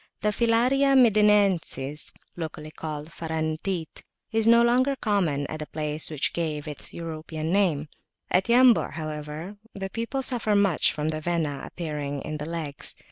The 0.21 0.29
Filaria 0.29 0.95
Medinensis, 0.97 2.11
locally 2.35 2.71
called 2.71 3.11
"Farantit," 3.11 4.01
is 4.31 4.47
no 4.47 4.63
longer 4.63 4.95
common 4.95 5.45
at 5.45 5.59
the 5.59 5.67
place 5.67 6.09
which 6.09 6.33
gave 6.33 6.67
it 6.67 6.71
its 6.71 6.91
European 6.91 7.51
name. 7.51 7.87
At 8.31 8.45
Yambu', 8.49 8.93
however, 8.93 9.57
the 9.75 9.91
people 9.91 10.23
suffer 10.23 10.55
much 10.55 10.91
from 10.91 11.09
the 11.09 11.19
Vena 11.21 11.61
appearing 11.63 12.23
in 12.23 12.37
the 12.37 12.47
legs. 12.49 12.95